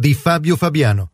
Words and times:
Di 0.00 0.14
Fabio 0.14 0.54
Fabiano. 0.54 1.10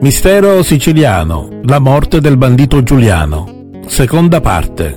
Mistero 0.00 0.62
siciliano, 0.62 1.48
la 1.64 1.80
morte 1.80 2.20
del 2.20 2.36
bandito 2.36 2.80
Giuliano. 2.84 3.72
Seconda 3.88 4.40
parte. 4.40 4.96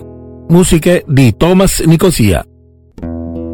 Musiche 0.50 1.04
di 1.08 1.36
Thomas 1.36 1.80
Nicosia. 1.80 2.46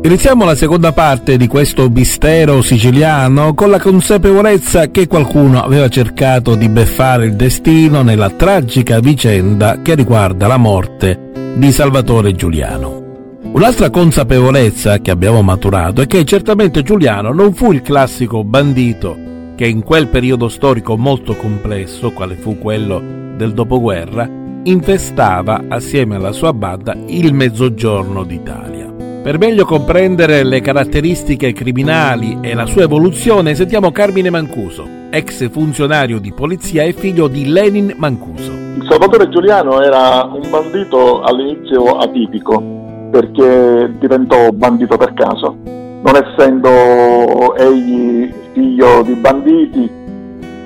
Iniziamo 0.03 0.44
la 0.44 0.56
seconda 0.56 0.92
parte 0.92 1.38
di 1.38 1.48
questo 1.48 1.89
mistero 1.89 2.61
siciliano 2.61 3.53
con 3.53 3.70
la 3.70 3.80
consapevolezza 3.80 4.92
che 4.92 5.08
qualcuno 5.08 5.64
aveva 5.64 5.88
cercato 5.88 6.56
di 6.56 6.67
beffare 6.67 7.28
il 7.28 7.36
destino 7.38 8.02
nella 8.02 8.31
tragica 8.31 9.00
vicenda 9.00 9.81
che 9.81 9.95
riguarda 9.95 10.48
la 10.48 10.58
morte 10.58 11.53
di 11.56 11.72
Salvatore 11.72 12.33
Giuliano. 12.33 13.39
Un'altra 13.53 13.89
consapevolezza 13.89 15.00
che 15.00 15.11
abbiamo 15.11 15.42
maturato 15.42 16.02
è 16.02 16.08
che 16.08 16.26
certamente 16.26 16.83
Giuliano 16.83 17.31
non 17.31 17.53
fu 17.53 17.72
il 17.72 17.81
classico 17.81 18.44
bandito 18.44 19.31
che 19.56 19.66
in 19.66 19.84
quel 19.84 20.08
periodo 20.08 20.50
storico 20.50 20.98
molto 20.98 21.36
complesso, 21.36 22.11
quale 22.11 22.36
fu 22.36 22.59
quello 22.59 23.02
del 23.36 23.53
dopoguerra, 23.53 24.30
infestava 24.64 25.64
assieme 25.67 26.16
alla 26.16 26.31
sua 26.31 26.53
banda 26.53 26.95
il 27.08 27.34
mezzogiorno 27.34 28.23
d'Italia. 28.23 28.94
Per 29.23 29.39
meglio 29.39 29.66
comprendere 29.66 30.44
le 30.44 30.61
caratteristiche 30.61 31.52
criminali 31.52 32.38
e 32.42 32.53
la 32.53 32.67
sua 32.67 32.83
evoluzione, 32.83 33.56
sentiamo 33.56 33.92
Carmine 33.92 34.30
Mancuso, 34.30 34.88
ex 35.09 35.50
funzionario 35.50 36.20
di 36.20 36.31
polizia 36.31 36.83
e 36.83 36.94
figlio 36.94 37.28
di 37.28 37.50
Lenin 37.50 37.94
Mancuso. 37.98 38.52
Salvatore 38.88 39.30
Giuliano 39.30 39.81
era 39.81 40.30
un 40.31 40.48
bandito 40.50 41.22
all'inizio 41.22 41.98
atipico, 41.98 42.61
perché 43.09 43.95
diventò 43.98 44.52
bandito 44.52 44.95
per 44.95 45.14
caso, 45.14 45.58
non 45.64 46.16
essendo 46.16 47.56
egli 47.56 48.31
figlio 48.56 49.03
di 49.03 49.14
banditi 49.16 49.92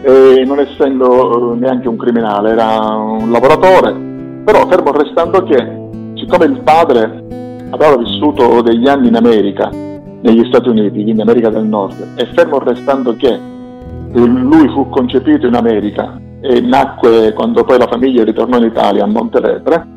e 0.02 0.44
non 0.46 0.60
essendo 0.60 1.54
eh, 1.54 1.58
neanche 1.58 1.88
un 1.88 1.98
criminale, 1.98 2.52
era 2.52 2.78
un 2.96 3.32
lavoratore, 3.32 3.94
però 4.46 4.66
fermo 4.68 4.92
restando 4.92 5.44
che, 5.44 5.58
siccome 6.14 6.46
il 6.46 6.62
padre 6.62 7.26
aveva 7.72 7.98
vissuto 7.98 8.62
degli 8.62 8.88
anni 8.88 9.08
in 9.08 9.16
America, 9.16 9.70
negli 9.70 10.46
Stati 10.46 10.70
Uniti, 10.70 10.92
quindi 10.92 11.12
in 11.12 11.22
America 11.22 11.50
del 11.50 11.66
Nord, 11.66 12.14
e 12.16 12.26
fermo 12.28 12.60
restando 12.60 13.16
che 13.16 13.38
lui 14.14 14.70
fu 14.70 14.88
concepito 14.90 15.48
in 15.48 15.56
America 15.56 16.20
e 16.42 16.62
nacque 16.62 17.34
quando 17.34 17.64
poi 17.64 17.78
la 17.78 17.88
famiglia 17.88 18.24
ritornò 18.24 18.58
in 18.58 18.66
Italia 18.66 19.04
a 19.04 19.08
Montelepre, 19.08 19.88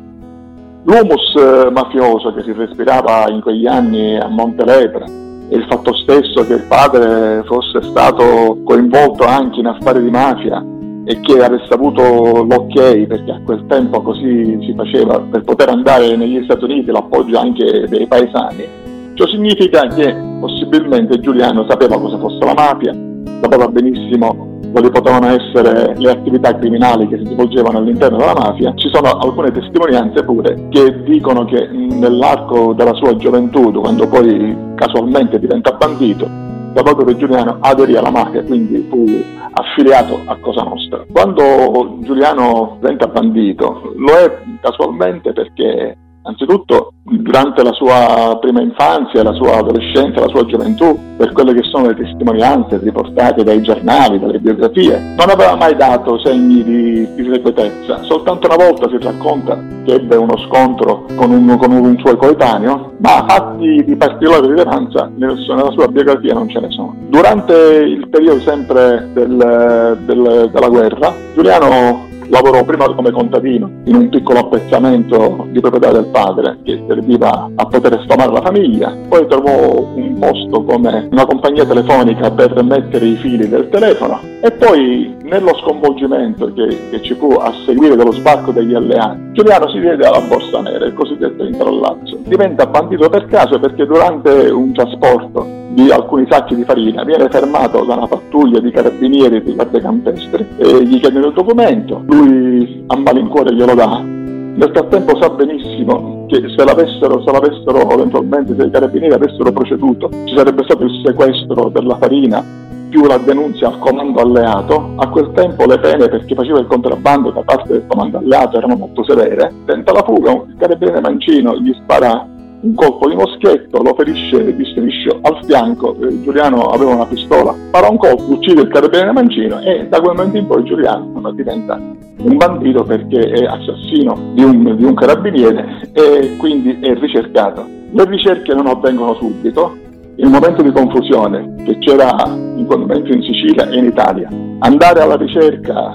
l'humus 0.83 1.35
eh, 1.35 1.69
mafioso 1.71 2.33
che 2.33 2.43
si 2.43 2.51
respirava 2.51 3.29
in 3.29 3.39
quegli 3.41 3.65
anni 3.65 4.17
a 4.17 4.27
Montelepre 4.27 5.31
il 5.53 5.65
fatto 5.69 5.93
stesso 5.93 6.45
che 6.45 6.53
il 6.53 6.65
padre 6.67 7.43
fosse 7.45 7.81
stato 7.83 8.57
coinvolto 8.63 9.23
anche 9.25 9.59
in 9.59 9.67
affari 9.67 10.03
di 10.03 10.09
mafia 10.09 10.65
e 11.05 11.19
che 11.19 11.43
avesse 11.43 11.71
avuto 11.73 12.43
l'ok, 12.43 13.05
perché 13.05 13.31
a 13.31 13.41
quel 13.43 13.65
tempo 13.67 14.01
così 14.01 14.57
si 14.61 14.73
faceva, 14.75 15.19
per 15.19 15.43
poter 15.43 15.69
andare 15.69 16.15
negli 16.15 16.43
Stati 16.43 16.63
Uniti 16.63 16.91
l'appoggio 16.91 17.37
anche 17.37 17.85
dei 17.87 18.07
paesani. 18.07 18.65
Ciò 19.13 19.27
significa 19.27 19.81
che 19.87 20.15
possibilmente 20.39 21.19
Giuliano 21.19 21.65
sapeva 21.67 21.99
cosa 21.99 22.17
fosse 22.17 22.43
la 22.43 22.53
mafia, 22.53 22.95
sapeva 23.41 23.67
benissimo 23.67 24.52
quali 24.73 24.89
potevano 24.89 25.27
essere 25.27 25.93
le 25.95 26.09
attività 26.09 26.55
criminali 26.55 27.07
che 27.07 27.19
si 27.19 27.31
svolgevano 27.31 27.77
all'interno 27.77 28.17
della 28.17 28.33
mafia, 28.33 28.73
ci 28.75 28.89
sono 28.91 29.07
alcune 29.19 29.51
testimonianze 29.51 30.23
pure 30.25 30.67
che 30.69 31.03
dicono 31.03 31.45
che 31.45 31.67
nell'arco 31.67 32.73
della 32.73 32.93
sua 32.95 33.15
gioventù, 33.15 33.71
quando 33.71 34.07
poi 34.07 34.57
casualmente 34.73 35.39
diventa 35.39 35.73
bandito, 35.73 36.27
Salvatore 36.73 37.15
Giuliano 37.15 37.57
aderì 37.59 37.95
alla 37.95 38.09
mafia, 38.09 38.43
quindi 38.43 38.87
fu 38.89 39.05
affiliato 39.51 40.21
a 40.25 40.35
Cosa 40.41 40.63
Nostra. 40.63 41.05
Quando 41.11 41.99
Giuliano 41.99 42.77
diventa 42.81 43.05
bandito, 43.05 43.93
lo 43.95 44.11
è 44.13 44.39
casualmente 44.59 45.33
perché 45.33 45.97
Anzitutto 46.25 46.93
durante 47.03 47.63
la 47.63 47.73
sua 47.73 48.37
prima 48.39 48.61
infanzia, 48.61 49.23
la 49.23 49.33
sua 49.33 49.57
adolescenza, 49.57 50.21
la 50.21 50.29
sua 50.29 50.45
gioventù, 50.45 50.97
per 51.17 51.33
quelle 51.33 51.53
che 51.53 51.63
sono 51.63 51.87
le 51.87 51.95
testimonianze 51.95 52.79
riportate 52.79 53.43
dai 53.43 53.61
giornali, 53.61 54.19
dalle 54.19 54.39
biografie, 54.39 55.15
non 55.17 55.29
aveva 55.29 55.55
mai 55.55 55.75
dato 55.75 56.17
segni 56.19 56.63
di, 56.63 57.13
di 57.13 57.29
segretezza. 57.31 58.03
Soltanto 58.03 58.47
una 58.47 58.63
volta 58.63 58.87
si 58.87 58.97
racconta 59.03 59.61
che 59.83 59.95
ebbe 59.95 60.15
uno 60.15 60.37
scontro 60.47 61.05
con 61.15 61.31
un, 61.31 61.57
con 61.57 61.71
un 61.71 61.97
suo 61.99 62.15
coetaneo, 62.15 62.93
ma 62.99 63.25
fatti 63.27 63.83
di 63.83 63.95
particolare 63.97 64.47
rilevanza 64.47 65.11
nella 65.15 65.35
sua 65.71 65.87
biografia 65.87 66.33
non 66.33 66.47
ce 66.47 66.59
ne 66.61 66.71
sono. 66.71 66.95
Durante 67.09 67.53
il 67.53 68.07
periodo 68.07 68.39
sempre 68.39 69.09
del, 69.13 69.97
del, 70.05 70.49
della 70.51 70.69
guerra, 70.69 71.13
Giuliano 71.33 72.11
lavorò 72.29 72.63
prima 72.63 72.85
come 72.93 73.11
contadino 73.11 73.69
in 73.85 73.95
un 73.95 74.09
piccolo 74.09 74.39
appezzamento 74.39 75.47
di 75.49 75.59
proprietà 75.59 75.91
del 75.91 76.07
padre 76.07 76.57
che 76.63 76.83
serviva 76.87 77.49
a 77.53 77.65
poter 77.65 78.01
sfamare 78.03 78.31
la 78.31 78.41
famiglia, 78.41 78.95
poi 79.07 79.27
trovò 79.27 79.87
un 79.95 80.17
posto 80.19 80.63
come 80.63 81.07
una 81.11 81.25
compagnia 81.25 81.65
telefonica 81.65 82.31
per 82.31 82.61
mettere 82.63 83.05
i 83.05 83.15
fili 83.15 83.47
del 83.47 83.69
telefono. 83.69 84.19
E 84.41 84.51
poi 84.51 85.15
nello 85.23 85.55
sconvolgimento 85.61 86.51
che, 86.53 86.89
che 86.89 87.01
ci 87.01 87.15
fu 87.15 87.31
a 87.31 87.53
seguire 87.65 87.95
dello 87.95 88.11
sbarco 88.11 88.51
degli 88.51 88.73
alleati, 88.73 89.31
Giuliano 89.33 89.69
si 89.69 89.79
vede 89.79 90.05
alla 90.05 90.21
borsa 90.21 90.61
nera, 90.61 90.85
il 90.85 90.93
cosiddetto 90.93 91.43
introllazzo. 91.43 92.19
Diventa 92.23 92.65
bandito 92.67 93.09
per 93.09 93.25
caso 93.25 93.59
perché 93.59 93.85
durante 93.85 94.29
un 94.49 94.73
trasporto 94.73 95.61
di 95.73 95.89
alcuni 95.89 96.27
sacchi 96.29 96.55
di 96.55 96.63
farina, 96.63 97.03
viene 97.03 97.27
fermato 97.29 97.83
da 97.83 97.95
una 97.95 98.07
pattuglia 98.07 98.59
di 98.59 98.69
carabinieri 98.69 99.41
di 99.41 99.55
guardie 99.55 99.81
campestri 99.81 100.45
e 100.57 100.85
gli 100.85 100.99
chiedono 100.99 101.27
il 101.27 101.33
documento, 101.33 102.03
lui 102.13 102.83
a 102.87 102.97
malincuore 102.97 103.53
glielo 103.53 103.73
dà. 103.73 103.99
Nel 103.99 104.69
frattempo 104.71 105.19
sa 105.19 105.29
benissimo 105.29 106.25
che 106.27 106.37
se 106.55 106.63
l'avessero, 106.63 107.23
se 107.23 107.31
l'avessero 107.31 107.89
eventualmente, 107.89 108.55
se 108.55 108.65
i 108.65 108.69
carabinieri 108.69 109.13
avessero 109.13 109.51
proceduto, 109.51 110.09
ci 110.25 110.35
sarebbe 110.35 110.63
stato 110.63 110.83
il 110.83 111.01
sequestro 111.03 111.69
della 111.69 111.97
farina 111.97 112.61
più 112.93 113.05
la 113.05 113.17
denunzia 113.17 113.69
al 113.69 113.79
comando 113.79 114.21
alleato, 114.21 114.93
a 114.97 115.09
quel 115.09 115.31
tempo 115.33 115.65
le 115.65 115.79
pene 115.79 116.07
per 116.07 116.25
chi 116.25 116.35
faceva 116.35 116.59
il 116.59 116.67
contrabbando 116.67 117.31
da 117.31 117.41
parte 117.41 117.73
del 117.73 117.87
comando 117.87 118.19
alleato 118.19 118.57
erano 118.57 118.75
molto 118.75 119.03
severe, 119.03 119.51
tenta 119.65 119.91
la 119.91 120.03
fuga, 120.03 120.31
il 120.31 120.55
carabiniere 120.59 121.01
mancino 121.01 121.57
gli 121.57 121.73
spara 121.73 122.27
un 122.63 122.75
colpo 122.75 123.09
di 123.09 123.15
moschetto, 123.15 123.81
lo 123.81 123.93
ferisce 123.93 124.55
di 124.55 124.65
striscio 124.65 125.19
al 125.21 125.43
fianco, 125.43 125.95
eh, 126.01 126.21
Giuliano 126.21 126.67
aveva 126.67 126.95
una 126.95 127.05
pistola, 127.05 127.53
farà 127.71 127.89
un 127.89 127.97
colpo, 127.97 128.31
uccide 128.31 128.61
il 128.61 128.69
carabiniere 128.69 129.11
mancino 129.11 129.59
e 129.59 129.87
da 129.89 129.99
quel 129.99 130.15
momento 130.15 130.37
in 130.37 130.47
poi 130.47 130.63
Giuliano 130.63 131.31
diventa 131.33 131.75
un 131.75 132.37
bandito 132.37 132.83
perché 132.83 133.19
è 133.19 133.43
assassino 133.43 134.31
di 134.33 134.43
un, 134.43 134.77
di 134.77 134.83
un 134.85 134.93
carabiniere 134.93 135.89
e 135.91 136.37
quindi 136.37 136.79
è 136.79 136.93
ricercato. 136.95 137.65
Le 137.91 138.05
ricerche 138.05 138.53
non 138.53 138.67
avvengono 138.67 139.13
subito, 139.15 139.75
il 140.15 140.29
momento 140.29 140.61
di 140.61 140.71
confusione 140.71 141.55
che 141.65 141.77
c'era 141.79 142.15
in 142.27 142.65
quel 142.65 142.79
momento 142.79 143.11
in 143.11 143.21
Sicilia 143.23 143.67
e 143.69 143.77
in 143.77 143.85
Italia, 143.85 144.29
andare 144.59 145.01
alla 145.01 145.17
ricerca 145.17 145.93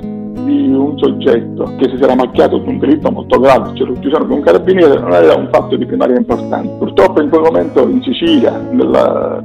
di 0.48 0.72
un 0.72 0.98
soggetto 0.98 1.74
che 1.76 1.92
si 1.94 2.02
era 2.02 2.14
macchiato 2.14 2.58
di 2.58 2.68
un 2.68 2.78
delitto 2.78 3.10
molto 3.10 3.38
grave, 3.38 3.74
cioè 3.74 3.86
l'uccisione 3.86 4.26
di 4.26 4.32
un 4.32 4.40
carabiniere, 4.40 4.98
non 4.98 5.12
era 5.12 5.34
un 5.34 5.48
fatto 5.52 5.76
di 5.76 5.84
primaria 5.84 6.16
importanza. 6.16 6.72
Purtroppo 6.78 7.20
in 7.20 7.28
quel 7.28 7.42
momento 7.42 7.86
in 7.86 8.02
Sicilia 8.02 8.58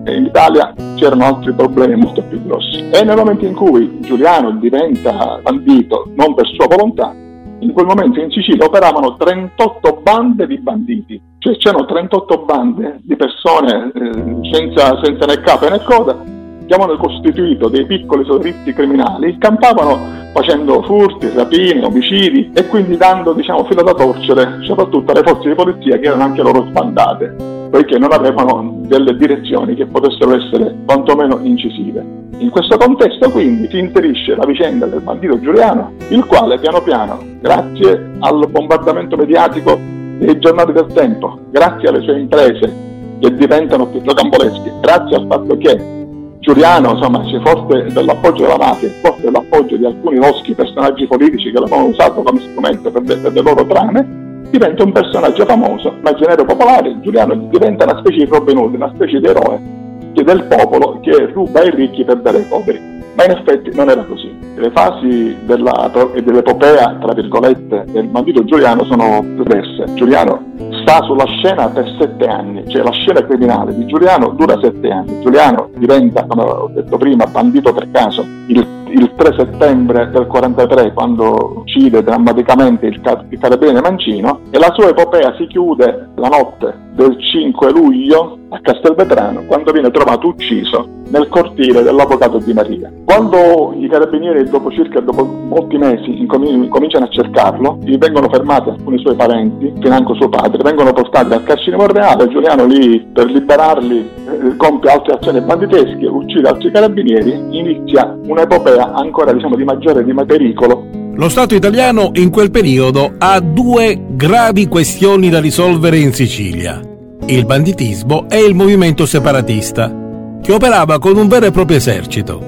e 0.05 0.15
in 0.15 0.25
Italia 0.25 0.73
c'erano 0.95 1.25
altri 1.25 1.51
problemi 1.53 1.95
molto 1.95 2.23
più 2.23 2.41
grossi. 2.45 2.89
E 2.89 3.03
nel 3.03 3.17
momento 3.17 3.45
in 3.45 3.53
cui 3.53 3.99
Giuliano 4.01 4.51
diventa 4.51 5.39
bandito 5.41 6.09
non 6.15 6.33
per 6.33 6.47
sua 6.47 6.67
volontà, 6.67 7.13
in 7.59 7.71
quel 7.71 7.85
momento 7.85 8.19
in 8.19 8.31
Sicilia 8.31 8.65
operavano 8.65 9.15
38 9.15 9.99
bande 10.01 10.47
di 10.47 10.57
banditi, 10.59 11.21
cioè 11.39 11.57
c'erano 11.57 11.85
38 11.85 12.37
bande 12.45 12.99
di 13.03 13.15
persone 13.15 13.91
eh, 13.93 14.49
senza, 14.51 14.99
senza 15.01 15.25
né 15.25 15.39
capo 15.41 15.69
né 15.69 15.81
coda 15.83 16.41
che 16.65 16.73
avevano 16.73 16.97
costituito 16.97 17.67
dei 17.67 17.85
piccoli 17.85 18.23
sodalizi 18.25 18.73
criminali, 18.73 19.37
campavano 19.37 20.22
facendo 20.33 20.81
furti, 20.81 21.29
rapine, 21.33 21.85
omicidi 21.85 22.51
e 22.53 22.67
quindi 22.67 22.97
dando 22.97 23.33
diciamo, 23.33 23.63
filo 23.65 23.83
da 23.83 23.93
torcere 23.93 24.57
soprattutto 24.63 25.11
alle 25.11 25.21
forze 25.23 25.47
di 25.47 25.55
polizia 25.55 25.97
che 25.97 26.07
erano 26.07 26.23
anche 26.23 26.41
loro 26.41 26.65
sbandate, 26.69 27.35
poiché 27.69 27.97
non 27.99 28.11
avevano 28.11 28.79
delle 28.81 29.15
direzioni 29.15 29.75
che 29.75 29.85
potessero 29.85 30.35
essere 30.35 30.75
quantomeno 30.85 31.39
incisive. 31.41 32.21
In 32.37 32.49
questo 32.49 32.77
contesto 32.77 33.29
quindi 33.29 33.69
si 33.69 33.77
inserisce 33.77 34.35
la 34.35 34.45
vicenda 34.45 34.87
del 34.87 35.01
bandito 35.01 35.39
Giuliano, 35.39 35.93
il 36.09 36.25
quale 36.25 36.57
piano 36.57 36.81
piano, 36.81 37.19
grazie 37.39 38.11
al 38.19 38.47
bombardamento 38.49 39.15
mediatico 39.15 39.79
dei 40.17 40.37
giornali 40.39 40.73
del 40.73 40.87
tempo, 40.87 41.37
grazie 41.51 41.89
alle 41.89 42.01
sue 42.01 42.19
imprese 42.19 42.91
che 43.19 43.35
diventano 43.35 43.85
più 43.85 44.01
rocambolesche, 44.03 44.73
grazie 44.81 45.15
al 45.15 45.27
fatto 45.27 45.55
che 45.57 46.02
Giuliano, 46.43 46.91
insomma, 46.91 47.23
se 47.23 47.39
forte 47.39 47.85
dell'appoggio 47.93 48.41
della 48.41 48.57
mafia, 48.57 48.89
forte 49.01 49.21
dell'appoggio 49.21 49.77
di 49.77 49.85
alcuni 49.85 50.17
loschi 50.17 50.53
personaggi 50.53 51.07
politici 51.07 51.49
che 51.49 51.57
l'hanno 51.57 51.85
usato 51.85 52.21
come 52.21 52.41
strumento 52.41 52.91
per, 52.91 53.01
de- 53.01 53.15
per 53.15 53.31
le 53.31 53.41
loro 53.41 53.65
trame, 53.65 54.41
diventa 54.49 54.83
un 54.83 54.91
personaggio 54.91 55.45
famoso, 55.45 55.93
immaginario 55.97 56.43
popolare, 56.43 56.99
Giuliano 56.99 57.47
diventa 57.49 57.85
una 57.85 57.97
specie 57.99 58.25
di 58.25 58.29
Robin 58.29 58.57
Hood, 58.57 58.73
una 58.73 58.91
specie 58.93 59.21
di 59.21 59.25
eroe 59.25 59.81
del 60.11 60.43
popolo 60.43 60.99
che 61.01 61.27
ruba 61.31 61.61
ai 61.61 61.71
ricchi 61.71 62.03
per 62.03 62.17
dare 62.17 62.39
ai 62.39 62.43
poveri. 62.43 62.79
Ma 63.15 63.23
in 63.23 63.31
effetti 63.31 63.73
non 63.73 63.89
era 63.89 64.03
così. 64.03 64.35
Le 64.55 64.69
fasi 64.71 65.37
della, 65.45 65.89
dell'epopea, 66.13 66.97
tra 66.99 67.13
virgolette, 67.13 67.85
del 67.87 68.07
bandito 68.07 68.43
Giuliano 68.43 68.83
sono 68.83 69.21
diverse. 69.23 69.93
Giuliano 69.93 70.43
sta 70.83 71.01
sulla 71.03 71.25
scena 71.25 71.69
per 71.69 71.95
sette 71.97 72.27
anni, 72.27 72.69
cioè 72.69 72.83
la 72.83 72.91
scena 72.91 73.25
criminale 73.25 73.73
di 73.73 73.85
Giuliano 73.85 74.29
dura 74.29 74.59
sette 74.61 74.89
anni. 74.91 75.21
Giuliano 75.21 75.69
diventa, 75.75 76.25
come 76.25 76.43
ho 76.43 76.69
detto 76.73 76.97
prima, 76.97 77.25
bandito 77.25 77.73
per 77.73 77.89
caso 77.89 78.23
il, 78.47 78.82
il 78.93 79.13
3 79.15 79.35
settembre 79.37 80.09
del 80.11 80.27
43 80.27 80.93
quando 80.93 81.53
uccide 81.57 82.03
drammaticamente 82.03 82.85
il, 82.85 83.01
il 83.29 83.39
carabiniere 83.39 83.81
Mancino 83.81 84.41
e 84.51 84.59
la 84.59 84.71
sua 84.73 84.89
epopea 84.89 85.33
si 85.37 85.47
chiude 85.47 86.09
la 86.15 86.27
notte 86.27 86.91
del 86.93 87.17
5 87.19 87.71
luglio 87.71 88.37
a 88.49 88.59
Castelvetrano 88.61 89.45
quando 89.47 89.71
viene 89.71 89.89
trovato 89.89 90.27
ucciso 90.27 91.01
nel 91.09 91.27
cortile 91.27 91.83
dell'avvocato 91.83 92.39
Di 92.39 92.53
Maria. 92.53 92.91
Quando 93.05 93.73
i 93.77 93.87
carabinieri 93.87 94.49
dopo 94.49 94.71
circa 94.71 94.99
dopo 94.99 95.23
molti 95.23 95.77
mesi 95.77 96.19
incomin- 96.19 96.69
cominciano 96.69 97.05
a 97.05 97.09
cercarlo, 97.09 97.77
gli 97.83 97.97
vengono 97.97 98.29
fermati 98.29 98.69
alcuni 98.69 98.97
suoi 98.99 99.15
parenti, 99.15 99.71
financo 99.79 100.15
suo 100.15 100.29
padre, 100.29 100.63
vengono 100.63 100.91
portati 100.91 101.33
al 101.33 101.43
carcere 101.43 101.77
Monreale, 101.77 102.27
Giuliano 102.29 102.65
lì 102.65 102.99
per 103.13 103.25
liberarli 103.27 103.97
eh, 103.99 104.55
compie 104.57 104.91
altre 104.91 105.13
azioni 105.13 105.41
banditesche, 105.41 106.05
uccide 106.07 106.47
altri 106.47 106.71
carabinieri, 106.71 107.31
inizia 107.51 108.17
un'epopea 108.25 108.82
ancora 108.91 109.31
diciamo 109.31 109.55
di 109.55 109.63
maggiore 109.63 110.03
di 110.03 110.13
pericolo 110.13 111.03
lo 111.15 111.29
Stato 111.29 111.53
italiano 111.53 112.09
in 112.15 112.31
quel 112.31 112.49
periodo 112.49 113.13
ha 113.19 113.39
due 113.39 114.03
gravi 114.09 114.67
questioni 114.67 115.29
da 115.29 115.39
risolvere 115.39 115.99
in 115.99 116.11
Sicilia, 116.11 116.81
il 117.27 117.45
banditismo 117.45 118.27
e 118.27 118.39
il 118.39 118.55
movimento 118.55 119.05
separatista, 119.05 120.39
che 120.41 120.51
operava 120.51 120.97
con 120.97 121.15
un 121.15 121.27
vero 121.27 121.45
e 121.45 121.51
proprio 121.51 121.77
esercito. 121.77 122.43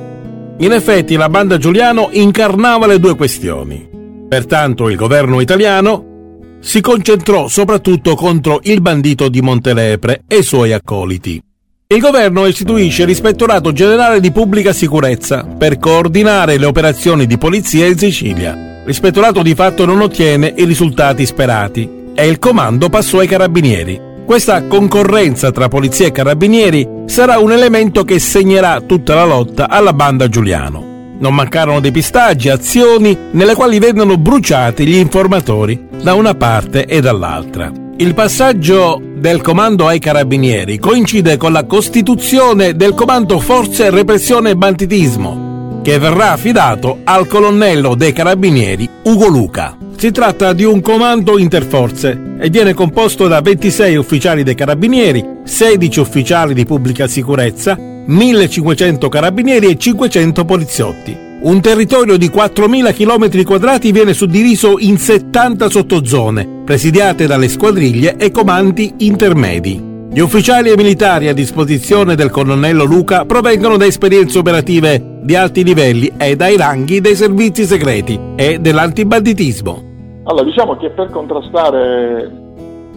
In 0.58 0.72
effetti 0.72 1.16
la 1.16 1.30
banda 1.30 1.60
Giuliano 1.60 2.10
incarnava 2.12 2.88
le 2.88 2.98
due 2.98 3.16
questioni. 3.16 3.88
Pertanto 4.28 4.90
il 4.90 4.96
governo 4.96 5.42
italiano 5.42 6.58
si 6.60 6.82
concentrò 6.82 7.48
soprattutto 7.48 8.16
contro 8.16 8.62
il 8.64 8.82
bandito 8.82 9.30
di 9.30 9.42
Montelepre 9.42 10.24
e 10.28 10.38
i 10.38 10.44
suoi 10.44 10.74
accoliti. 10.74 11.40
Il 11.88 12.00
governo 12.00 12.48
istituisce 12.48 13.06
l'ispettorato 13.06 13.72
generale 13.72 14.20
di 14.20 14.32
pubblica 14.32 14.74
sicurezza 14.74 15.44
per 15.44 15.78
coordinare 15.78 16.58
le 16.58 16.66
operazioni 16.66 17.28
di 17.28 17.38
polizia 17.38 17.86
in 17.86 17.96
Sicilia. 17.96 18.82
L'ispettorato 18.84 19.44
di 19.44 19.54
fatto 19.54 19.86
non 19.86 20.02
ottiene 20.02 20.52
i 20.58 20.66
risultati 20.66 21.28
sperati 21.28 21.88
e 22.16 22.28
il 22.28 22.40
comando 22.40 22.90
passò 22.90 23.20
ai 23.20 23.28
carabinieri. 23.28 24.02
Questa 24.26 24.64
concorrenza 24.64 25.52
tra 25.52 25.68
polizia 25.68 26.08
e 26.08 26.12
carabinieri 26.12 26.88
sarà 27.06 27.38
un 27.38 27.52
elemento 27.52 28.04
che 28.04 28.18
segnerà 28.18 28.82
tutta 28.82 29.14
la 29.14 29.26
lotta 29.26 29.70
alla 29.70 29.94
banda 29.94 30.28
Giuliano. 30.28 31.14
Non 31.20 31.36
mancarono 31.36 31.82
depistaggi, 31.82 32.50
azioni 32.50 33.16
nelle 33.30 33.54
quali 33.54 33.78
vennero 33.78 34.18
bruciati 34.18 34.88
gli 34.88 34.96
informatori 34.96 35.88
da 36.02 36.16
una 36.16 36.34
parte 36.34 36.86
e 36.86 37.00
dall'altra. 37.00 37.85
Il 37.98 38.14
passaggio 38.14 39.02
del 39.02 39.40
comando 39.40 39.88
ai 39.88 40.00
carabinieri 40.00 40.80
coincide 40.80 41.38
con 41.38 41.54
la 41.54 41.64
costituzione 41.64 42.76
del 42.76 42.94
comando 42.94 43.40
Forze 43.40 43.90
Repressione 43.90 44.50
e 44.50 44.56
Banditismo, 44.58 45.80
che 45.82 45.98
verrà 45.98 46.34
affidato 46.34 47.00
al 47.06 47.26
colonnello 47.26 47.96
dei 47.96 48.12
carabinieri 48.12 48.90
Ugo 49.04 49.28
Luca. 49.28 49.78
Si 49.96 50.12
tratta 50.12 50.52
di 50.52 50.66
un 50.66 50.82
comando 50.82 51.38
interforze 51.38 52.36
e 52.38 52.50
viene 52.50 52.74
composto 52.74 53.30
da 53.30 53.40
26 53.40 53.96
ufficiali 53.96 54.44
dei 54.44 54.56
carabinieri, 54.56 55.26
16 55.46 56.00
ufficiali 56.02 56.54
di 56.54 56.66
pubblica 56.66 57.08
sicurezza, 57.08 57.78
1500 57.78 59.08
carabinieri 59.08 59.68
e 59.68 59.78
500 59.78 60.44
poliziotti. 60.44 61.25
Un 61.42 61.62
territorio 61.62 62.18
di 62.18 62.28
4.000 62.28 62.94
km 62.94 63.44
quadrati 63.44 63.92
viene 63.92 64.14
suddiviso 64.14 64.80
in 64.80 64.98
70 64.98 65.70
sottozone, 65.70 66.62
presidiate 66.64 67.28
dalle 67.28 67.50
squadriglie 67.50 68.16
e 68.16 68.32
comandi 68.32 68.94
intermedi. 69.00 69.94
Gli 70.10 70.20
ufficiali 70.20 70.72
e 70.72 70.78
militari 70.78 71.28
a 71.28 71.34
disposizione 71.34 72.16
del 72.16 72.32
colonnello 72.32 72.86
Luca 72.86 73.26
provengono 73.26 73.76
da 73.76 73.86
esperienze 73.86 74.40
operative 74.40 75.20
di 75.22 75.36
alti 75.36 75.64
livelli 75.64 76.14
e 76.18 76.38
dai 76.38 76.56
ranghi 76.56 77.02
dei 77.02 77.16
servizi 77.16 77.66
segreti 77.66 78.18
e 78.36 78.58
dell'antibanditismo. 78.60 79.84
Allora, 80.24 80.46
diciamo 80.46 80.78
che 80.78 80.90
per 80.92 81.10
contrastare 81.10 82.32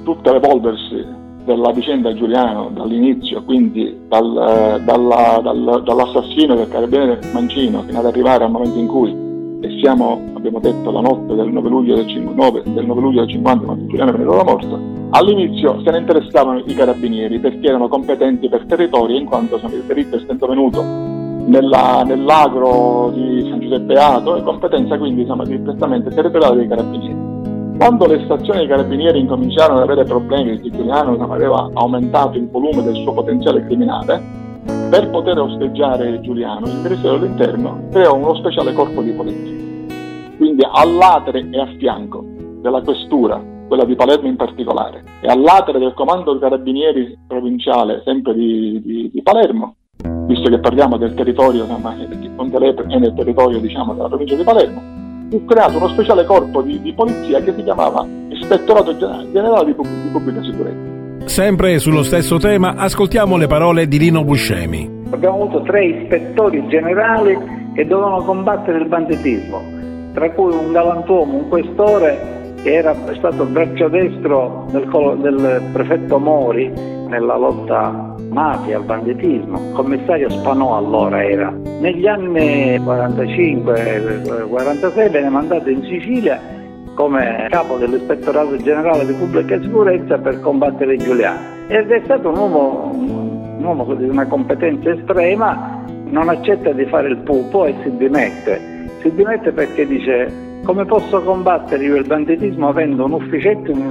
tutte 0.04 0.30
le 0.30 0.40
l'evolversi 0.40 1.26
della 1.48 1.72
vicenda 1.72 2.12
Giuliano 2.12 2.70
dall'inizio, 2.74 3.42
quindi 3.42 3.96
dal, 4.06 4.26
eh, 4.26 4.84
dalla, 4.84 5.40
dal, 5.42 5.82
dall'assassino 5.82 6.54
del 6.54 6.68
carabiniere 6.68 7.20
Mancino 7.32 7.82
fino 7.82 7.98
ad 7.98 8.04
arrivare 8.04 8.44
al 8.44 8.50
momento 8.50 8.78
in 8.78 8.86
cui 8.86 9.26
e 9.60 9.80
siamo, 9.80 10.20
abbiamo 10.34 10.60
detto, 10.60 10.90
la 10.90 11.00
notte 11.00 11.34
del 11.34 11.48
9 11.48 11.68
luglio 11.68 11.96
del, 11.96 12.06
9, 12.06 12.62
del 12.64 12.86
9 12.86 13.00
luglio 13.00 13.20
del 13.24 13.30
50 13.30 13.64
quando 13.64 13.86
Giuliano 13.86 14.12
veniva 14.12 14.36
da 14.36 14.44
morto, 14.44 14.78
all'inizio 15.10 15.80
se 15.82 15.90
ne 15.90 15.98
interessavano 15.98 16.62
i 16.64 16.74
carabinieri 16.74 17.40
perché 17.40 17.66
erano 17.66 17.88
competenti 17.88 18.48
per 18.48 18.66
territorio 18.66 19.16
in 19.16 19.24
quanto 19.24 19.58
sono 19.58 19.72
delitto 19.84 20.16
essendo 20.16 20.46
venuto 20.46 20.82
nella, 20.82 22.04
nell'agro 22.06 23.10
di 23.14 23.46
San 23.48 23.58
Giuseppe 23.58 23.94
Ato 23.94 24.36
e 24.36 24.42
competenza 24.42 24.96
quindi 24.98 25.22
insomma, 25.22 25.44
direttamente 25.44 26.10
territoriale 26.10 26.56
dei 26.56 26.68
carabinieri. 26.68 27.27
Quando 27.78 28.06
le 28.06 28.24
stazioni 28.24 28.58
dei 28.58 28.66
carabinieri 28.66 29.20
incominciarono 29.20 29.78
ad 29.78 29.84
avere 29.84 30.02
problemi 30.02 30.50
perché 30.56 30.76
Giuliano 30.76 31.16
aveva 31.32 31.70
aumentato 31.74 32.36
il 32.36 32.50
volume 32.50 32.82
del 32.82 32.96
suo 32.96 33.12
potenziale 33.12 33.64
criminale, 33.64 34.20
per 34.90 35.08
poter 35.10 35.38
osteggiare 35.38 36.20
Giuliano, 36.20 36.66
il 36.66 36.80
Ministero 36.82 37.18
dell'Interno 37.18 37.86
creò 37.92 38.16
uno 38.16 38.34
speciale 38.34 38.72
corpo 38.72 39.00
di 39.00 39.12
polizia. 39.12 40.36
Quindi 40.36 40.66
all'atere 40.68 41.48
e 41.48 41.60
a 41.60 41.66
fianco 41.78 42.24
della 42.60 42.82
questura, 42.82 43.40
quella 43.68 43.84
di 43.84 43.94
Palermo 43.94 44.26
in 44.26 44.36
particolare, 44.36 45.04
e 45.20 45.28
all'atere 45.28 45.78
del 45.78 45.94
comando 45.94 46.32
dei 46.32 46.40
carabinieri 46.40 47.16
provinciale, 47.28 48.02
sempre 48.04 48.34
di, 48.34 48.82
di, 48.82 49.10
di 49.12 49.22
Palermo, 49.22 49.76
visto 50.26 50.50
che 50.50 50.58
parliamo 50.58 50.96
del 50.96 51.14
territorio, 51.14 51.62
insomma, 51.62 51.94
è 51.96 52.98
nel 52.98 53.14
territorio 53.14 53.60
diciamo, 53.60 53.94
della 53.94 54.08
provincia 54.08 54.34
di 54.34 54.42
Palermo, 54.42 55.06
fu 55.30 55.44
creato 55.44 55.76
uno 55.76 55.88
speciale 55.88 56.24
corpo 56.24 56.62
di, 56.62 56.80
di 56.80 56.92
polizia 56.92 57.40
che 57.40 57.52
si 57.54 57.62
chiamava 57.62 58.06
Ispettorato 58.28 58.96
Generale 58.96 59.66
di, 59.66 59.74
Pub- 59.74 59.86
di 59.86 60.08
Pubblica 60.10 60.42
Sicurezza. 60.42 61.26
Sempre 61.26 61.78
sullo 61.78 62.02
stesso 62.02 62.38
tema, 62.38 62.74
ascoltiamo 62.76 63.36
le 63.36 63.46
parole 63.46 63.86
di 63.86 63.98
Lino 63.98 64.24
Buscemi. 64.24 65.06
Abbiamo 65.10 65.42
avuto 65.42 65.62
tre 65.62 65.84
ispettori 65.84 66.66
generali 66.68 67.36
che 67.74 67.86
dovevano 67.86 68.22
combattere 68.24 68.78
il 68.78 68.86
banditismo, 68.86 69.62
tra 70.14 70.30
cui 70.30 70.52
un 70.52 70.72
galantuomo, 70.72 71.36
un 71.36 71.48
questore 71.48 72.36
che 72.62 72.74
era 72.74 72.94
stato 73.16 73.44
braccio 73.44 73.88
destro 73.88 74.66
del, 74.70 74.88
del, 75.20 75.62
prefetto 75.72 76.18
Mori 76.18 76.68
nella 77.08 77.36
lotta 77.36 78.07
mafia, 78.28 78.76
al 78.76 78.84
banditismo. 78.84 79.72
Commissario 79.72 80.30
Spanò 80.30 80.76
allora 80.76 81.24
era. 81.24 81.52
Negli 81.80 82.06
anni 82.06 82.78
45-46 82.78 85.10
venne 85.10 85.28
mandato 85.28 85.68
in 85.70 85.82
Sicilia 85.82 86.40
come 86.94 87.46
capo 87.48 87.76
dell'ispettorato 87.76 88.56
generale 88.56 89.06
di 89.06 89.12
pubblica 89.12 89.60
sicurezza 89.60 90.18
per 90.18 90.40
combattere 90.40 90.96
Giuliano. 90.96 91.38
Ed 91.68 91.88
è 91.90 92.00
stato 92.04 92.30
un 92.30 92.36
uomo, 92.36 92.90
un 92.92 93.62
uomo 93.62 93.94
di 93.94 94.08
una 94.08 94.26
competenza 94.26 94.90
estrema, 94.90 95.84
non 96.06 96.28
accetta 96.28 96.72
di 96.72 96.84
fare 96.86 97.08
il 97.08 97.18
pupo 97.18 97.66
e 97.66 97.74
si 97.82 97.96
dimette. 97.96 98.76
Si 99.00 99.14
dimette 99.14 99.52
perché 99.52 99.86
dice 99.86 100.46
come 100.64 100.84
posso 100.84 101.22
combattere 101.22 101.84
io 101.84 101.96
il 101.96 102.06
banditismo 102.06 102.68
avendo 102.68 103.04
un 103.04 103.12
ufficetto 103.12 103.70
in 103.70 103.86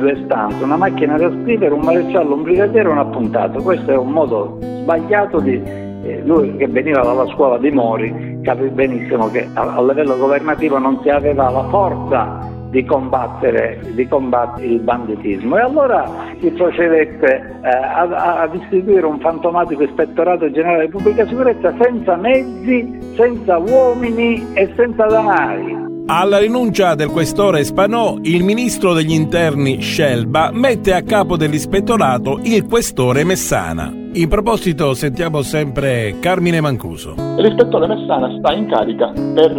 una 0.61 0.77
macchina 0.77 1.17
da 1.17 1.29
scrivere, 1.41 1.73
un 1.73 1.81
maresciallo, 1.81 2.35
un 2.35 2.43
brigadiere 2.43 2.87
e 2.87 2.91
un 2.91 2.99
appuntato? 2.99 3.61
Questo 3.61 3.91
è 3.91 3.97
un 3.97 4.11
modo 4.11 4.57
sbagliato 4.61 5.39
di... 5.39 5.85
Eh, 6.03 6.21
lui 6.23 6.55
che 6.55 6.67
veniva 6.67 7.01
dalla 7.01 7.25
scuola 7.27 7.57
di 7.57 7.71
Mori 7.71 8.39
capì 8.41 8.69
benissimo 8.69 9.29
che 9.29 9.47
a, 9.53 9.75
a 9.75 9.83
livello 9.83 10.15
governativo 10.15 10.77
non 10.77 10.99
si 11.01 11.09
aveva 11.09 11.49
la 11.49 11.67
forza 11.69 12.47
di 12.69 12.85
combattere, 12.85 13.79
di 13.93 14.07
combattere, 14.07 14.67
il 14.67 14.79
banditismo 14.79 15.57
e 15.57 15.61
allora 15.61 16.09
si 16.39 16.49
procedette 16.51 17.59
eh, 17.63 17.67
a, 17.67 18.41
ad 18.41 18.55
istituire 18.55 19.05
un 19.05 19.19
fantomatico 19.19 19.83
ispettorato 19.83 20.51
generale 20.51 20.85
di 20.85 20.91
pubblica 20.91 21.25
sicurezza 21.25 21.73
senza 21.79 22.15
mezzi, 22.15 22.99
senza 23.15 23.57
uomini 23.57 24.45
e 24.53 24.71
senza 24.75 25.05
danari. 25.05 25.86
Alla 26.09 26.37
rinuncia 26.37 26.95
del 26.95 27.09
questore 27.09 27.65
Spanò, 27.65 28.15
il 28.21 28.41
ministro 28.41 28.93
degli 28.93 29.11
interni 29.11 29.81
Scelba 29.81 30.51
mette 30.53 30.93
a 30.93 31.01
capo 31.01 31.35
dell'ispettorato 31.35 32.39
il 32.43 32.65
questore 32.65 33.25
Messana. 33.25 33.93
In 34.13 34.29
proposito 34.29 34.93
sentiamo 34.93 35.41
sempre 35.41 36.15
Carmine 36.21 36.61
Mancuso. 36.61 37.15
L'ispettore 37.35 37.87
Messana 37.87 38.33
sta 38.39 38.53
in 38.53 38.67
carica 38.67 39.11
per 39.11 39.53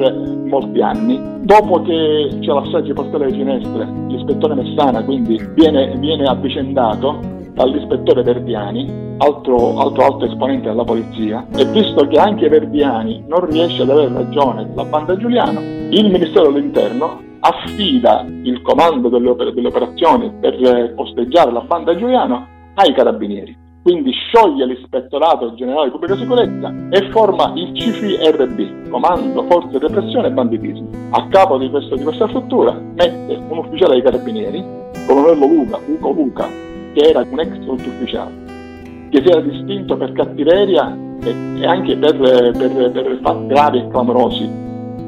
molti 0.47 0.81
anni. 0.81 1.21
Dopo 1.43 1.83
che 1.83 2.39
c'è 2.41 2.51
l'assaggio 2.51 2.95
portale 2.95 3.27
alle 3.27 3.35
finestre, 3.35 3.87
l'ispettore 4.07 4.55
Messana 4.55 5.05
quindi 5.05 5.39
viene, 5.55 5.99
viene 5.99 6.25
avvicendato 6.25 7.38
dall'ispettore 7.59 8.23
Verdiani, 8.23 9.17
altro, 9.19 9.81
altro 9.81 10.05
alto 10.05 10.25
esponente 10.27 10.69
della 10.69 10.85
polizia, 10.85 11.45
e 11.57 11.65
visto 11.67 12.07
che 12.07 12.17
anche 12.17 12.49
Verdiani 12.49 13.25
non 13.27 13.45
riesce 13.51 13.83
ad 13.83 13.91
avere 13.91 14.13
ragione 14.13 14.69
della 14.69 14.85
banda 14.85 15.17
Giuliano, 15.17 15.61
il 15.61 16.09
Ministero 16.09 16.53
dell'Interno 16.53 17.21
affida 17.41 18.25
il 18.43 18.63
comando 18.63 19.09
delle, 19.09 19.29
oper- 19.29 19.53
delle 19.53 19.69
operazioni 19.69 20.33
per 20.41 20.95
posteggiare 20.95 21.51
la 21.51 21.61
banda 21.61 21.97
Giuliano 21.97 22.47
ai 22.75 22.93
carabinieri 22.93 23.67
quindi 23.83 24.13
scioglie 24.13 24.67
l'ispettorato 24.67 25.55
generale 25.55 25.87
di 25.87 25.93
pubblica 25.93 26.17
sicurezza 26.17 26.75
e 26.91 27.11
forma 27.11 27.53
il 27.55 27.73
CFRB, 27.73 28.91
Comando 28.91 29.47
Forze 29.49 29.79
Repressione 29.79 30.27
e 30.27 30.31
Banditismo. 30.31 30.91
A 31.11 31.27
capo 31.29 31.57
di, 31.57 31.71
questo, 31.71 31.95
di 31.95 32.03
questa 32.03 32.29
struttura 32.29 32.73
mette 32.73 33.41
un 33.49 33.57
ufficiale 33.57 33.95
dei 33.95 34.03
carabinieri, 34.03 34.63
colonnello 35.07 35.47
Luca, 35.47 35.79
Ugo 35.87 36.11
Luca, 36.11 36.68
che 36.99 37.11
era 37.11 37.25
un 37.29 37.39
ex 37.39 37.65
sottufficiale, 37.65 38.33
che 39.11 39.23
si 39.23 39.29
era 39.29 39.41
distinto 39.41 39.97
per 39.97 40.13
cattiveria 40.13 40.97
e, 41.23 41.65
anche 41.67 41.97
per, 41.97 42.17
per, 42.17 42.91
per 42.91 43.19
fatti 43.23 43.47
gravi 43.47 43.79
e 43.79 43.89
clamorosi 43.89 44.51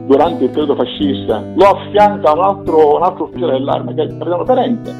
durante 0.06 0.44
il 0.44 0.50
periodo 0.50 0.76
fascista. 0.76 1.42
Lo 1.54 1.64
affianca 1.64 2.32
un 2.32 2.40
altro, 2.40 2.96
un 2.96 3.02
altro 3.02 3.24
ufficiale 3.24 3.52
dell'arma, 3.52 3.92
che 3.92 4.02
è 4.02 4.04
il 4.04 4.16
capitano 4.16 4.44
Parente, 4.44 4.94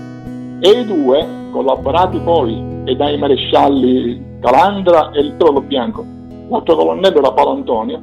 e 0.61 0.69
i 0.69 0.85
due, 0.85 1.27
collaborati 1.53 2.19
poi 2.19 2.83
e 2.85 2.97
dai 2.97 3.17
marescialli 3.19 4.39
Calandra 4.41 5.11
e 5.13 5.21
il 5.21 5.37
Trollo 5.37 5.61
Bianco. 5.61 6.05
L'altro 6.49 6.75
colonnello 6.75 7.19
era 7.19 7.33
Paolo 7.33 7.53
Antonio 7.53 8.03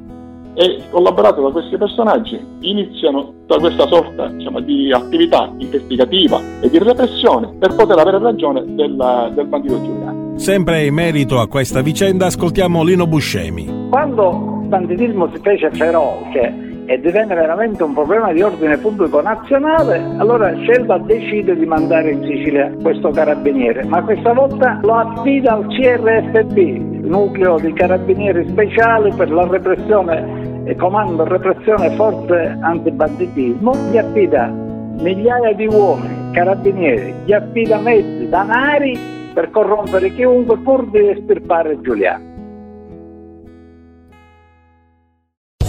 e 0.59 0.81
collaborato 0.89 1.43
da 1.43 1.51
questi 1.51 1.77
personaggi 1.77 2.43
iniziano 2.61 3.31
da 3.45 3.59
questa 3.59 3.85
sorta 3.85 4.25
diciamo, 4.27 4.59
di 4.59 4.91
attività 4.91 5.53
investigativa 5.55 6.41
e 6.61 6.69
di 6.69 6.79
repressione 6.79 7.53
per 7.59 7.75
poter 7.75 7.99
avere 7.99 8.17
ragione 8.17 8.63
del, 8.65 9.31
del 9.35 9.45
bandito 9.45 9.79
Giuliano. 9.79 10.35
Sempre 10.37 10.85
in 10.85 10.95
merito 10.95 11.39
a 11.39 11.47
questa 11.47 11.81
vicenda 11.81 12.25
ascoltiamo 12.25 12.83
Lino 12.83 13.05
Buscemi. 13.05 13.87
Quando 13.89 14.61
il 14.63 14.67
banditismo 14.67 15.29
si 15.31 15.39
fece 15.43 15.69
feroce 15.71 16.65
e 16.87 16.99
divenne 17.01 17.35
veramente 17.35 17.83
un 17.83 17.93
problema 17.93 18.31
di 18.31 18.41
ordine 18.41 18.77
pubblico 18.77 19.21
nazionale, 19.21 20.01
allora 20.17 20.55
Scelba 20.55 20.97
decide 20.97 21.55
di 21.55 21.65
mandare 21.65 22.11
in 22.11 22.23
Sicilia 22.23 22.71
questo 22.81 23.09
carabiniere, 23.09 23.83
ma 23.83 24.01
questa 24.01 24.33
volta 24.33 24.79
lo 24.81 24.95
affida 24.95 25.53
al 25.53 25.67
CRFB, 25.67 26.57
nucleo 27.03 27.59
di 27.59 27.73
carabinieri 27.73 28.47
speciali 28.47 29.13
per 29.15 29.29
la 29.29 29.45
repressione 29.47 30.46
e 30.67 30.75
comando 30.75 31.23
repressione 31.23 31.89
forze 31.95 32.57
antibanditismo, 32.61 33.73
gli 33.89 33.97
affida 33.97 34.47
migliaia 34.47 35.53
di 35.53 35.65
uomini, 35.65 36.31
carabinieri, 36.33 37.13
gli 37.23 37.31
affida 37.31 37.77
mezzi, 37.77 38.27
danari 38.27 38.99
per 39.33 39.49
corrompere 39.49 40.13
chiunque 40.13 40.57
pur 40.57 40.89
di 40.89 41.07
estirpare 41.09 41.79
Giuliano. 41.81 42.35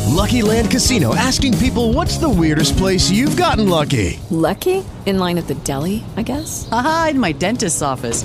Lucky 0.07 0.43
Land 0.43 0.69
Casino 0.69 1.14
asking 1.14 1.57
people 1.59 1.93
what's 1.93 2.19
the 2.19 2.28
weirdest 2.28 2.76
place 2.76 3.09
you've 3.09 3.37
gotten 3.37 3.69
lucky? 3.69 4.19
Lucky? 4.31 4.83
In 5.07 5.19
line 5.19 5.38
at 5.38 5.47
the 5.47 5.55
deli, 5.62 6.02
I 6.17 6.23
guess? 6.23 6.69
Aha, 6.73 7.11
in 7.12 7.21
my 7.21 7.33
dentist's 7.33 7.83
office. 7.83 8.25